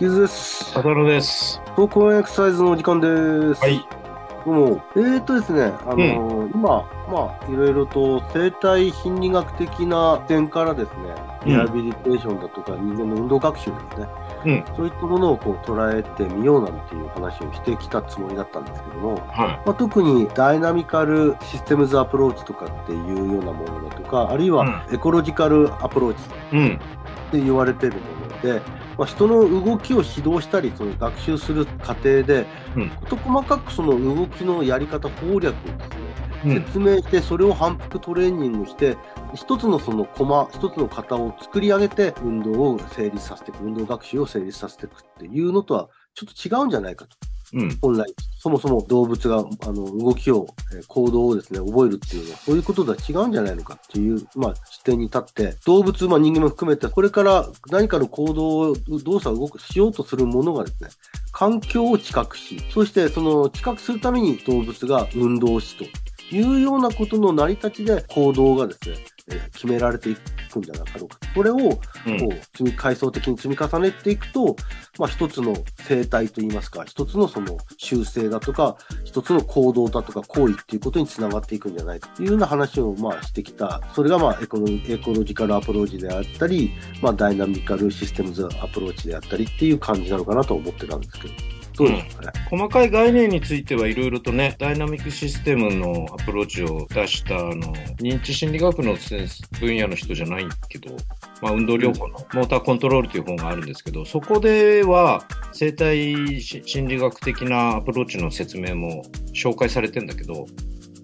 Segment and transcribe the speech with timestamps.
[0.00, 0.64] ゆずです。
[0.72, 1.60] サタロです。
[1.76, 3.60] 投稿エクササイズのお時間です。
[3.60, 3.86] はい。
[4.46, 4.82] どうも。
[4.96, 14.08] えーとですね、あのー今、まあ、いろいろと生態心理学的な点からですね、リハビリテーションだとか人間の運動学習ですね、
[14.46, 26.58] うんそういったものをこう捉えてみようなんていう話をしてきたつもりだったんですけども、はまあ、特にダイナミカルシステムズアプローチとかっていうようなものだとか、あるいはエコロジカルアプローチい。
[26.58, 26.80] うん。
[27.28, 28.02] って言われているも
[28.34, 28.62] ので、
[29.00, 32.44] まあ、人の動きを指導したり、その学習する過程で、
[32.76, 36.64] うん事細かくその動きのやり方、攻略をですね、うん。
[36.66, 38.98] 説明して、それを反復トレーニングして、
[39.34, 47.16] 一つのそのコマ、一つの型を作り上げて、運動を成立させていく、運動学習を成立させていくっていうのとは、ちょっと違うんじゃないかと。
[47.52, 47.78] うん。
[47.80, 48.06] 本来、
[48.38, 60.90] そもそも動物があの動きを、え行動をですね、覚えるっていうのは、そういうこととは違うんじゃないのかっていう、まあ、視点に立って、動物、まあ人間も含めて、これから何かの行動を、動作を動く、しようとするものがですね、
[61.32, 65.84] 環境を知覚し、そしてその知覚するために動物が運動しと
[66.34, 68.96] いうようなことの成り立ちで行動がですね、
[69.52, 70.16] 決められてい
[70.52, 71.18] くんじゃなかろうか。
[71.34, 74.56] これを、こう積み階層的に積み重ねていくと、
[74.98, 91.34] まあ、一つの生態といいますか、一つのその習性だとか、一つの行動だとか行為っていうことにつながっていくんじゃないかというような話をまあしてきた、それがまあエコロエコロジカルアプローチであったり、まあ、ダイナミカルシステムズアプローチであったりっていう感じなのかなと思ってたんですけど、
[91.86, 92.32] どうですかね。
[92.50, 98.96] 細かい概念についてはいろいろとね、ダイナミックシステムのアプローチを出した、あの、認知心理学の
[99.60, 100.94] 分野の人じゃないけど、
[101.40, 110.46] まあ、運動療法のモーターコントロールという本があるんですけど、そこでは生態し心理学的なアプローチの説明も紹介されてんだけど、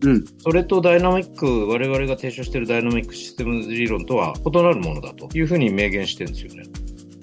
[0.03, 0.25] うん。
[0.39, 6.65] それとダイナミック、我々が提唱しているダイナミックシステム理論とは異なるものだというふうに明言してるんですよね。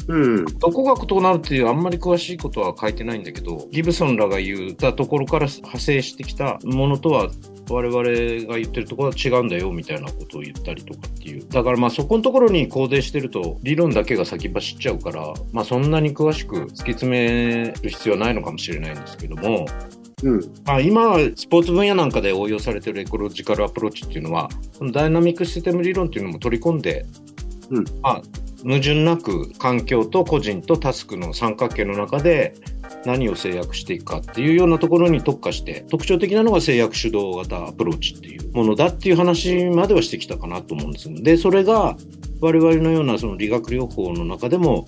[0.07, 0.45] うん。
[0.45, 7.29] どこが異なるっていうあんまり詳しいことは書いてないんだけど、ギブソンらが言ったところから派生してきたものとは、
[7.69, 8.03] 我々
[8.45, 11.47] が言ってるところは違うんだよみたいなことを言ったりとかっていう。
[11.47, 19.65] だからまあそこのところに肯定してると理論だけが先走っちゃうから、まあそんなに詳しく突き詰める必要はないのかもしれないんですけども、
[20.23, 20.39] うん。
[20.65, 24.49] まあ、今、スポーツ分野なんかで応用されているエコロジカルアプローチっていうのは、
[24.79, 27.05] このダイナミックシステム理論っていうのも取り込んで、
[27.69, 28.21] うんまあ、
[28.63, 32.55] 矛盾なく環境と個人とタスクの三角形の中で
[33.05, 41.15] 何を制約していくかっていうようなところに特化して、特徴的なのが制約主導型アプローチっていうものだっていう話まではしてきたかなと思うんですよ。
[41.21, 41.97] で、それが
[42.39, 44.85] 我々のようなその理学療法の中でも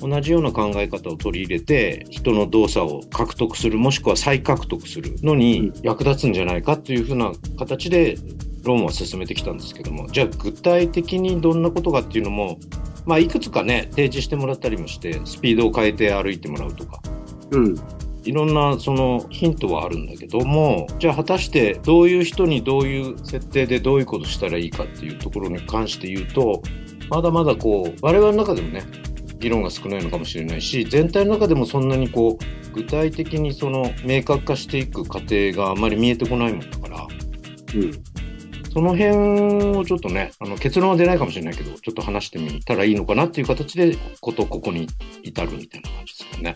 [0.00, 8.16] 同じような考え方を取り入れて人の動作を獲得するもしくは再獲得するのに役立つんじゃないかというふうな形で
[8.62, 12.58] 論は進めてきたんですけどもじゃあ具体的にどんなことかっていうのも
[13.08, 17.00] まあいくつかね提示してもらったりもしてスピードを変えて歩いてもらうとか
[17.50, 17.74] うん。
[18.24, 26.62] いろんなそのヒントはあるんだけどもじゃあ果たしてどういう人にどういう設定でどういうことしたらいいかっていうところに関して言うと
[27.08, 28.82] まだまだこう我々の中でもね
[29.38, 37.06] 議論が少ないのかもしれないし全体の中でもそんなにこう具体的にその明確化していく過程があまり見えてこないもんだから
[37.74, 38.07] うん。
[38.72, 44.86] その辺をちょっとねあの結論は出ないかもしれないけどちょっと話してみたらいいのかなっていう形でことここに
[45.22, 46.54] 至るみたいな感じですかね。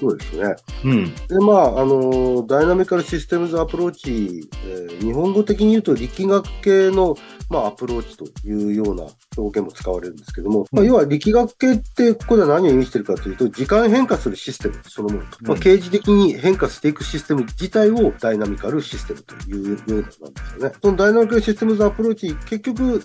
[0.00, 0.56] そうですね。
[0.84, 7.16] うんで、まあ、あの、ダイナミカルシステムズアプローチ、えー日本語的に言うと力学系の、
[7.48, 9.06] まあ、アプローチというような
[9.36, 20.72] 表現も使われるんですけども、まあ、うん要は力学系って、ここでは何を意味してるかというと、時間変化するシステムそのものと、まあ、うん刑事的に変化していくシステム自体をダイナミカルシステムというようなんですよね。
[20.82, 23.02] そのダイナミカルシステムズアプローチ、結局、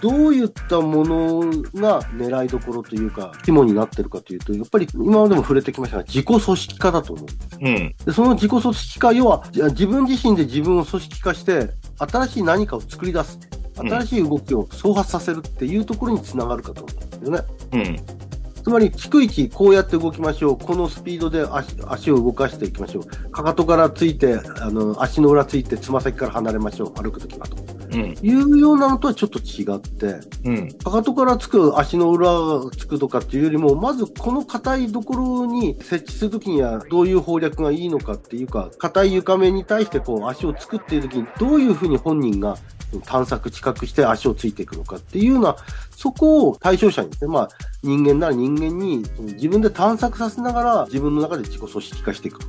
[0.00, 1.40] どういったもの
[1.74, 7.58] が狙いどころというか、肝になってるかというと、やっぱり今までも触れてきましたが、自己組織化だと思うんです。
[7.60, 13.38] うんでその自己組織化、要は自分自身で自分を組織化して、新しい何かを作り出す。
[13.52, 17.42] うん新しい動きを創発させるっていうところにつながるかと思うんですよね。
[17.72, 18.26] うん
[18.66, 20.58] つまり、逐一こうやって動きましょう。
[20.58, 23.30] このスピードで足足を動かしていきましょう。
[23.30, 26.92] かかとからついて、あの、足の裏ついて、つま先から離れましょう。
[27.00, 27.56] 歩くときはと。
[27.96, 28.18] うん。
[28.22, 30.72] いうようなのとはちょっと違って、うん。
[30.72, 42.58] かかとからつく足の裏がつくとかっていうよりも、まずこの硬いところに設置するときにはどういう攻略がいいのかっていうか、硬い床面に対してこう足を作っているときにどういうふうに本人が
[43.04, 45.56] 探索、知覚して足をついていくのかっていうような、
[45.90, 47.48] そこを対象者にですね、まあ
[47.82, 52.40] 人間なら人間に自分で探索させながら自分の中で自己組織化していく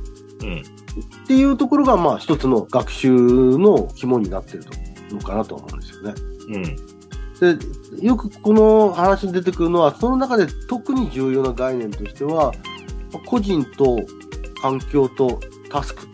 [0.42, 0.58] うん。
[0.58, 4.64] っていうところが、まあ一つの学習の肝になっている
[5.12, 6.14] のかなと思うんですよね。
[6.48, 6.98] うん。
[7.56, 12.52] で、よくこの話に出てくるのは、その中で特に重要な概念としては、
[13.26, 13.98] 個人と
[14.60, 15.40] 環境と
[15.70, 16.06] タスク、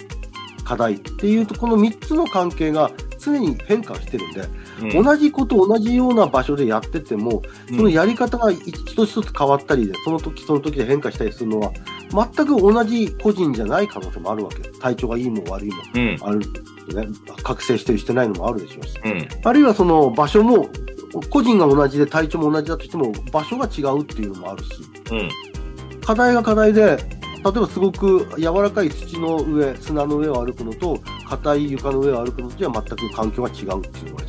[0.65, 4.49] 課題っていうと、この3つの関係が常に変化してるんで、
[4.97, 5.05] うん。
[5.05, 11.73] 同じこと、同じような場所でやってても、そのやり方が一つ一つ変わったりで、その時その時で変化したりするのは、
[12.15, 14.63] 全く同じ個人じゃない可能性もあるわけ。
[14.79, 16.19] 体調がいいも悪いもうん。
[16.23, 17.09] あるね。
[17.43, 18.99] 覚醒してるしてないのもあるでしょうし。
[19.05, 19.29] うん。
[19.43, 20.69] あるいはその場所も、
[21.31, 24.71] 個人が同じで体調も同じだとしても、場所が違うっていうのもあるし、
[25.11, 25.29] うん。
[26.01, 26.97] 課題が課題で、
[27.45, 34.25] 例えばすごく柔らかい土の上、砂の上を歩くのと、硬い床の上を歩くのとでは全く環境が違うっていうのが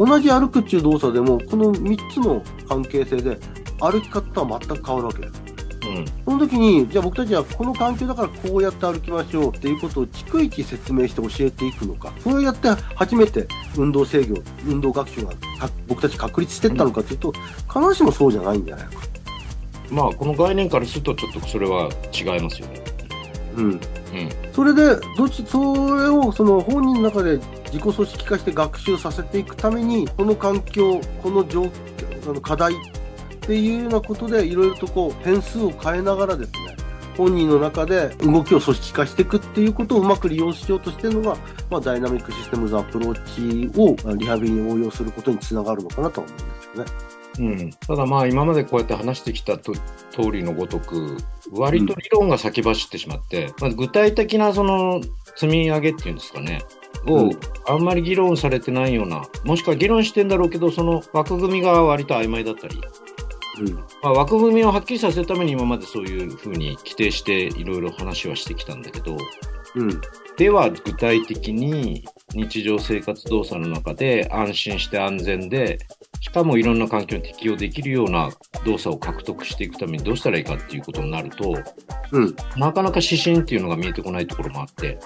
[0.00, 3.38] 同じ歩くっていう動作でも、この3つの関係性で、
[3.80, 5.42] 歩き方は全く変わるわけです。
[5.90, 6.04] うん。
[6.24, 13.46] その時に、じゃあ僕たちはこの環境だからこうやって歩きましょうっていうことを逐一説明して教えていくのか、そうやって初めて
[13.76, 15.36] 運動制御、運動学習がか
[15.88, 17.32] 僕たち確立していったのかというと、
[17.68, 18.92] 必ずしもそうじゃないんじゃないか。
[19.90, 22.82] まあ、この概念からすると、ちょっとそれは違いますよね。
[23.56, 23.64] うん。
[23.64, 23.80] うん。
[24.52, 25.58] それで、どっち、そ
[25.96, 27.40] れをその本人の中で
[27.72, 32.74] 自己組織化して学習させていくために、この環境、この状況、課題
[33.42, 36.76] っていうようなことで、いろいろとこう、変数を変えながらですね、
[37.16, 41.36] 本人の中で動きを組織化していくっていうことをうまく利用しようとしてるのが、
[41.68, 47.20] まあ、ダイナミックシステムズアプローチをあリハビリに応用することにつながるのかなとは思うんですよね。
[47.38, 51.16] うん、ただまあ今までこうやって話してきたと通りのごとく
[51.52, 55.00] 割と理論が先走ってしまって、まあ、具体的なその
[55.36, 56.60] 積み上げっていうんですかね
[57.06, 57.30] をうん
[57.66, 62.80] あんまり議論されてないようなもしくは議論してんだろうけどその枠組みが割と曖昧だったり、
[63.60, 63.74] うん。
[63.74, 69.16] まあ、枠組みをはっきりさせるために今までそういうふうに規定していろいろ話はしてきたんだけど
[69.76, 70.00] うん。
[70.36, 72.04] では具体的に
[72.34, 75.78] 日常生活動作の中で安心して安全で
[76.20, 78.30] しかもいろんな環境に適応できるような
[78.64, 81.54] 動作を獲得していくためにどうしたらいいかっていうことになると
[82.12, 82.34] うん。
[82.56, 84.98] なかなか指針っていうのが見えてこないところもあって、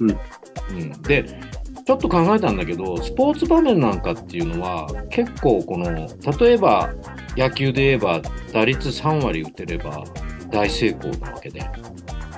[0.00, 1.40] うんうん、で
[1.84, 6.08] ちょっと考えたんだけどスポーツ場面なんかっていうのは結構この
[6.38, 6.94] 例えば
[7.36, 8.22] 野球で言えば
[8.52, 10.04] 打率3割打てれば
[10.50, 11.60] 大成功なわけで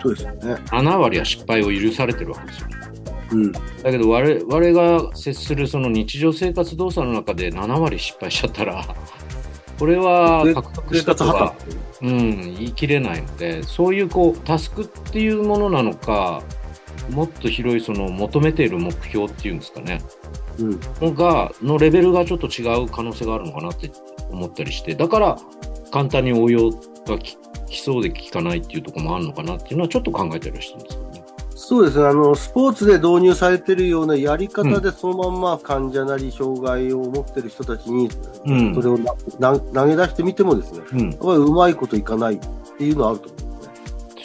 [0.02, 0.54] そうですよね。
[0.70, 2.68] 7割は失敗を許されてるわけですよ。
[3.32, 3.52] うん。
[3.52, 8.84] だけど我々が接するその日常生活動作の中で7割失敗しちゃったら
[9.78, 11.54] これはで獲得生したとは。
[12.02, 16.42] うん、言い切れないのでそういうこうタスクっていうものなのか
[17.10, 20.00] もっと広いその求めている目標っていうんですかね
[20.58, 20.80] うん。
[21.00, 23.90] のがのレベルがちょっと違う可能性があるのかなって
[24.30, 25.38] 思ったりしてだから
[25.92, 27.36] 簡単に応用がき
[27.68, 31.16] きそうで効かないっていうところもあるのかなっていうのはちょっと考えたりはしてるんですけどね。
[31.58, 32.06] そうですね。
[32.06, 38.10] あの、スポーツで導入されてるようなやり方でそのまんま患者なり障害を持ってる人たちに、
[38.44, 39.14] うんそれをな
[39.52, 42.38] な投げ出してみてもですね、うんやっぱりうまいこといかないっ
[42.78, 43.45] ていうのはあると思う。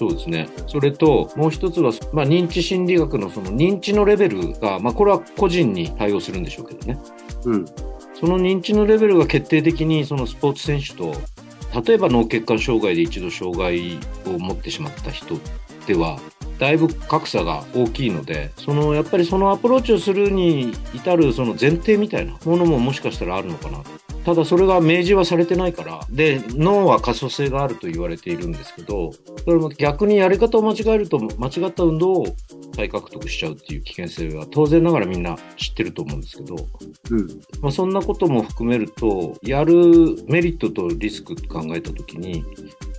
[0.02, 0.50] そうですね。
[0.66, 7.00] それと、もう一つは、まあ、認知心理学のその認知のレベルが、まあ、これは個人に対応するんでしょうけどね。
[7.46, 7.66] うん。
[8.20, 11.14] その認知のレベルが決定的に、そのスポーツ選手と、
[11.88, 15.36] 例えば脳血管障害で一度障害を持ってしまった人
[15.86, 16.20] では、
[16.58, 23.84] だいぶ格差が大きいので、そのやっぱりそのアプローチをするに至るその前提みたいなものももしかしたらあるのかな。
[24.24, 29.12] ただそれが明示はされてないから、で、脳は可塑性があると言われているんですけど、
[29.44, 32.28] それも逆にやり方を間違えると間違った運動を
[32.74, 36.56] 再獲得しちゃうっていう危険性は当然ながらみんな知ってると思うんですけど、
[37.12, 37.28] うん。
[37.62, 39.74] まあ、そんなことも含めると、やる
[40.28, 42.44] メリットとリスク考えたときに、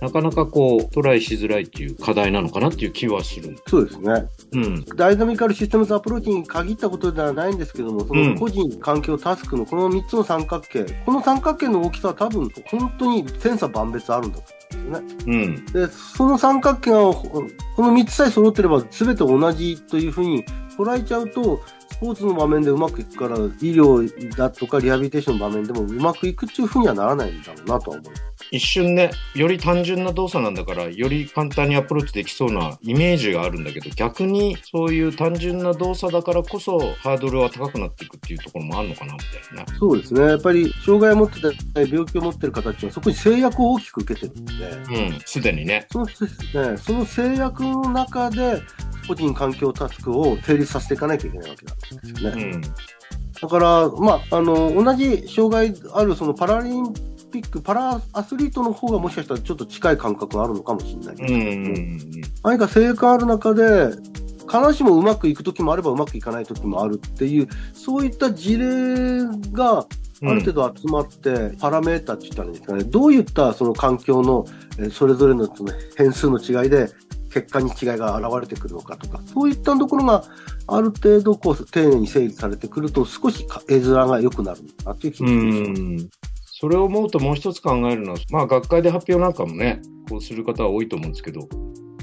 [0.01, 3.55] なかなかこうトライしづらいっていう課題なのかなっていう気はする。
[3.67, 4.25] そうですね。
[4.51, 4.85] うん。
[4.97, 15.01] ダイナミカルシステムズアプローチに限ったことではないんですけども、そうんの個人、環境、タスクのこの3つの三角形、この三角形の大きさは多分本当に千差万別あるんだとですよね。
[15.27, 15.65] うん。
[15.67, 17.47] で、その三角形が、こ
[17.79, 20.43] の3つさえ揃ってれば全て同じというふうに
[20.77, 28.23] 捉えちゃうと、スポーツの場面でうまくいくから、医療だとかリハビリテーションの場面でもうまくいくっていうふうにはならないんだろうなとは思います。
[28.51, 39.77] 一瞬ね、より単純な動作なんだから、より簡単にアプローチできそうなイメージがあるんだけど、逆にそういう単純な動作だからこそ、ハードルは高くなっていくっていうところもあるのかな、みたいなね。
[39.79, 40.21] そうですね。
[40.23, 45.87] やっぱり、障害を持ってたり、病気を持ってる方っていうのは、そこに制約を大きく受けてるんで、うん、すでにね。
[45.89, 46.11] その,、ね、
[46.77, 48.61] その制約の中で、
[49.07, 52.43] 個人環境タスクを成立させていかなきゃいけないわけなんですよね。
[52.43, 52.61] うん。
[52.61, 56.93] だから、まあ、あの、同じ障害あるそのパラリン
[57.31, 61.97] ピック、パラアスリートの方がもしかしたらちょっと近い感覚があるのかもしれないけども、ん。
[62.43, 63.89] 何か制約ある中で、
[64.45, 74.45] 必ずしもうまくいく時もあればうまくいかない時もあるっていう、そういった事例がある程度集まって、パラメータって言ったらいいんですかね、どういったその環境の
[74.77, 76.87] えーそれぞれのその変数の違いで、
[77.33, 80.23] 結果に違いが現れてくるのかとか、そういったところが
[80.67, 85.65] ある程度こう丁寧に整理されてくると、少し絵面が良くなるなっていう気がしま
[86.05, 86.09] す。
[86.45, 91.49] それを思うともう一つ考えるのは、まあ学会で発表なんかもね、こうする方は多いと思うんですけど、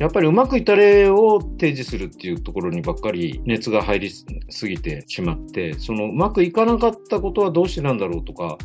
[0.01, 8.59] やっぱりうまくいった例を提示するっていうところにばっかり熱が入りすぎてしまって、そのうまくいかなかったことはどうしてなんだろうとか、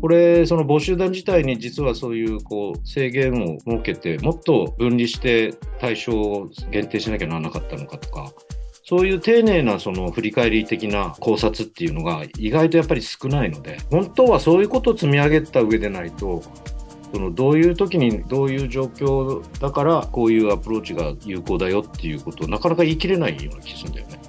[0.00, 8.32] これ、その募集団自体に実はそういうこう制限を設けて、もっと分離して対象を限定しなきゃならなかったのかとか、
[8.84, 16.42] そういう丁寧なその振り返り的な考察っていうのが意外とやっぱり少ないので、本当はそういうことを積み上げた上でないと、
[17.12, 24.20] そのどういう時にどういう状況だからこういうアプローチが有効だよっていうことをなかなか言い切れないような気がするんだよね。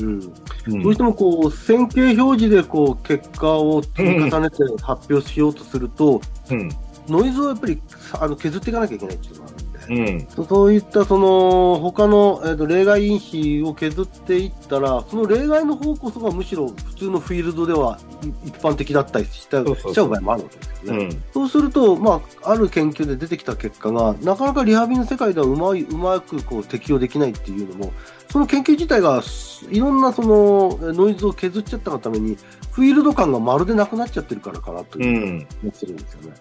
[0.00, 0.34] うん
[0.66, 0.82] うん。
[0.82, 6.68] どうしてもこう線形表示でこう結果を積み重ねて発表しようとすると、うん。
[7.08, 7.80] ノイズをやっぱり
[8.18, 9.53] あの削っていかなきゃいけないっていうのがある。
[9.53, 9.53] んで、
[9.88, 21.04] うんそそういったその他の、えー、と例外因子を削っていったら、その例外の方こそがむしろ普通のフィールドではい一般的だったりしちゃう場合もあるわけですよね。
[21.04, 27.92] うんそうすると、まあ、ある研究で出てきた結果が、なかなかリハビリの世界ではうまいうまくこう適用できないっていうのも、
[28.30, 32.36] その研究自体がすいろんなそのえノイズを削っちゃったがために、
[32.72, 36.34] フィールド感がまるでなくなっちゃってるからかなとういう気がんするんですよね。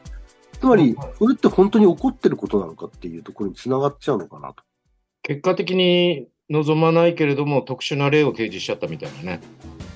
[0.64, 4.64] つまり、それって本当に起こってることなのかっていうところにつながっちゃうのかなと。
[5.22, 9.42] 結果的に望まないけれども特殊な例を提示しちゃったみたいなね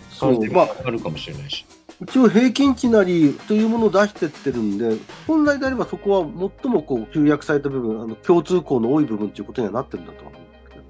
[0.09, 1.65] そう、まあ、もあるかもしれないし。
[2.01, 10.83] 一応平均値なりというものを出してってるんで、本来であればそこは最もこう集約された部分、あの共通項の多い部分ということにはなってるんだと思うんですけど。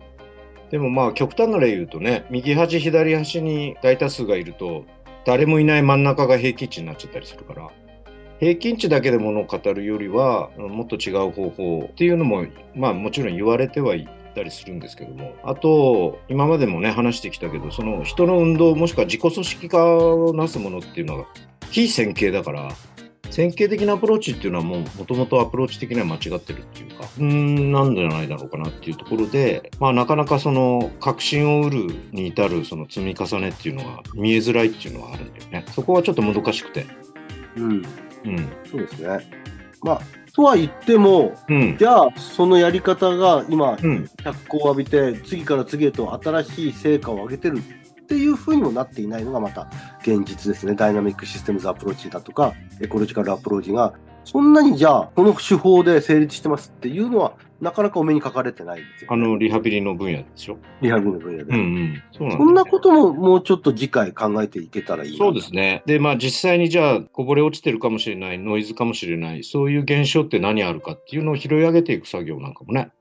[0.72, 4.86] でもまあ極端な例言うとね、右端、左端に大多数がいると、
[5.24, 7.70] 誰もいない真ん中が平均値になっちゃったりするから、
[8.40, 21.26] 平均値だけでものを語るよりは、もっと違う方法っていうのも、まあもちろん言われてはいたりするんですけども、あと、今までもね、話してきたけど、その人の運動もしくは自己組織化をなすものっていうのは、
[21.72, 22.70] 非線形だから、
[23.30, 35.66] 線形的なアプローチっていうのはもうもともとアプローチ的には間違ってるっていうか、うーん、なんじゃないだろうかなっていうところで、まあなかなかその確信を得るに至るその積み重ねっていうのが見えづらいっていうのはあるんだよね。
[35.72, 36.86] そこはちょっともどかしくて。
[37.58, 37.84] うん、
[38.28, 38.50] うん。
[38.70, 39.20] そうですね。
[39.82, 40.02] まあ、
[40.38, 41.78] とは言っても、うん。
[41.78, 44.08] じゃあ、そのやり方が今、うん。
[44.24, 49.68] 脚光を浴びて、次から次へと新しい成果を上げてるっていうふうにもなっていないのがまた
[50.02, 50.76] 現実ですね。
[50.76, 53.94] ダイナミックシステムズアプローチだとか、エコロジカルアプローチが、
[54.28, 60.58] そんなにじゃあ、この手法で成立してますっていうのは、なかなかお目にかかれてないんですよ、あの、リハビリの分野でしょ？
[60.82, 61.56] リハビリの分野で。
[61.56, 61.60] うん
[62.20, 62.38] うん。
[62.38, 65.82] そんなことももうちょっと次回考えていけたらいいなそうですね。
[65.86, 72.92] で、まあ実際にじゃあこぼれ落ちてるかもしれない、ノイズかもしれない、そういう現象って何あるかっていうのを拾い上げていく作業なんかもね、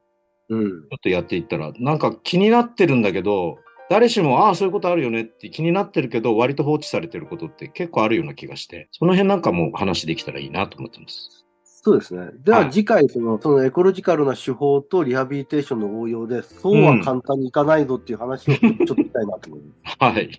[0.49, 0.65] うん。
[0.65, 11.47] ちょっとやっていったら、なんか気になってるんだけど、誰しも、ああ、そういうことあるよねって気になってるけど、割と放置されてることって結構あるような気がして、その辺なんかも話できたらいいなと思ってます。
[11.63, 12.31] そうですね。
[12.43, 19.97] でははい次回その、そのエコロジカルな手法とリハビリテーションの応用で、そうは簡単にいかないぞっていう話をちょっとしたいなと思います。
[20.03, 20.31] はい。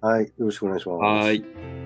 [0.00, 0.24] はい。
[0.24, 1.26] よろしくお願いします。
[1.26, 1.77] はい。